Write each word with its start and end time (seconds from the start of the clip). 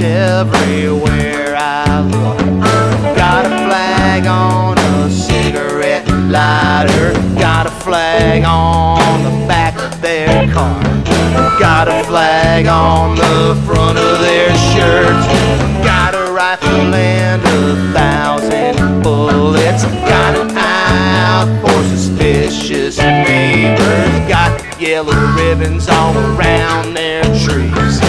everywhere 0.00 1.56
I 1.56 2.00
look. 2.02 2.38
Got 3.16 3.46
a 3.46 3.48
flag 3.66 4.26
on 4.26 4.78
a 4.78 5.10
cigarette 5.10 6.06
lighter, 6.30 7.12
got 7.38 7.66
a 7.66 7.70
flag 7.70 8.44
on 8.44 9.24
the 9.24 9.46
back 9.46 9.74
of 9.76 10.00
their 10.00 10.52
car, 10.52 10.80
got 11.58 11.88
a 11.88 12.04
flag 12.04 12.66
on 12.66 13.16
the 13.16 13.60
front 13.66 13.98
of 13.98 14.20
their 14.20 14.54
shirt, 14.72 15.18
got 15.84 16.14
a 16.14 16.32
rifle 16.32 16.94
and 16.94 17.42
a 17.42 17.92
thousand 17.92 19.02
bullets, 19.02 19.84
got 19.84 20.36
an 20.36 20.56
eye 20.56 21.60
for 21.60 21.82
suspicious 21.88 22.98
neighbors, 22.98 24.28
got 24.28 24.80
yellow 24.80 25.16
ribbons 25.34 25.88
all 25.88 26.16
around 26.16 26.94
their 26.94 27.24
trees. 27.44 28.07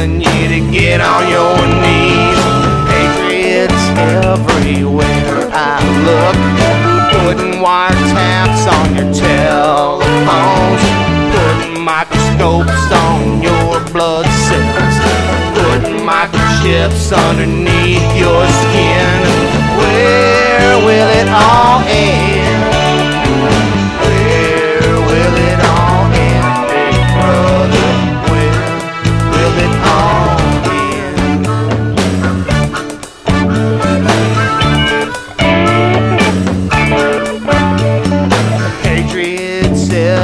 Telling 0.00 0.22
you 0.22 0.48
to 0.48 0.72
get 0.72 1.02
on 1.02 1.28
your 1.28 1.60
knees. 1.84 2.40
Patriots 2.88 3.84
everywhere 4.24 5.44
I 5.52 5.76
look. 6.08 6.36
Putting 7.20 7.60
wiretaps 7.60 8.64
on 8.64 8.96
your 8.96 9.12
telephones. 9.12 10.80
Putting 11.36 11.84
microscopes 11.84 12.90
on 12.90 13.42
your 13.42 13.78
blood 13.92 14.24
cells. 14.48 14.96
Putting 15.52 16.00
microchips 16.00 17.12
underneath 17.12 18.16
your 18.16 18.46
skin. 18.48 19.20
Where 19.76 20.78
will 20.78 21.10
it 21.20 21.28
all 21.28 21.84
end? 21.86 22.29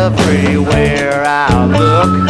Everywhere 0.07 1.25
I 1.27 1.67
look, 1.67 2.29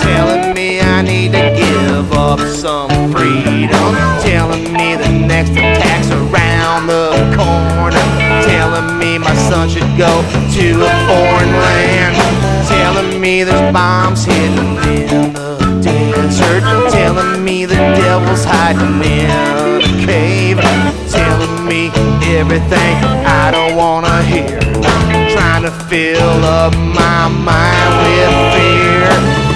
telling 0.00 0.54
me 0.54 0.80
I 0.80 1.02
need 1.02 1.32
to 1.32 1.44
give 1.58 2.12
up 2.12 2.38
some 2.38 2.88
freedom, 3.10 3.90
telling 4.22 4.72
me 4.72 4.94
the 4.94 5.10
next 5.26 5.50
attack's 5.50 6.10
around 6.10 6.86
the 6.86 7.10
corner, 7.34 8.06
telling 8.46 8.98
me 8.98 9.18
my 9.18 9.34
son 9.48 9.68
should 9.68 9.90
go 9.98 10.22
to 10.54 10.66
a 10.86 10.92
foreign 11.10 11.50
land, 11.66 12.14
telling 12.68 13.20
me 13.20 13.42
there's 13.42 13.72
bombs 13.72 14.24
hidden 14.24 14.78
in 14.86 15.32
the 15.32 15.58
desert, 15.82 16.62
telling 16.92 17.44
me 17.44 17.66
the 17.66 17.74
devil's 17.74 18.44
hiding 18.44 19.02
in 19.02 19.82
a 19.82 20.06
cave, 20.06 20.58
telling 21.10 21.66
me 21.66 21.90
everything 22.38 22.94
I 23.26 23.50
don't 23.50 23.74
wanna 23.74 24.22
hear. 24.22 24.60
Trying 25.32 25.64
to 25.64 25.70
fill 25.88 26.44
up 26.44 26.74
my 26.74 27.28
mind 27.28 27.90
with 28.02 28.34
fear. 28.54 29.06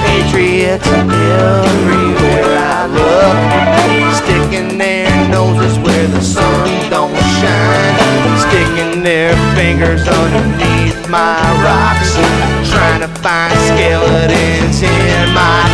Patriots 0.06 0.86
everywhere 0.86 2.54
I 2.56 2.86
look, 2.86 3.36
sticking 4.14 4.78
their 4.78 5.10
noses 5.28 5.78
where 5.78 6.06
the 6.06 6.20
sun 6.20 6.68
don't 6.88 7.16
shine, 7.40 7.96
sticking 8.46 9.02
their 9.02 9.34
fingers 9.56 10.06
underneath 10.06 11.08
my 11.08 11.40
rocks, 11.64 12.14
trying 12.70 13.00
to 13.00 13.08
find 13.20 13.58
skeletons 13.66 14.82
in 14.82 15.34
my. 15.34 15.69